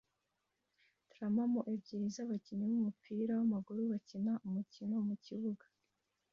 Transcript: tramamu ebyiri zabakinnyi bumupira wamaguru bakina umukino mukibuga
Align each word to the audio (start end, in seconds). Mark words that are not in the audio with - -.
tramamu 1.11 1.59
ebyiri 1.73 2.07
zabakinnyi 2.15 2.65
bumupira 2.71 3.31
wamaguru 3.39 3.81
bakina 3.91 4.33
umukino 4.47 4.95
mukibuga 5.07 5.65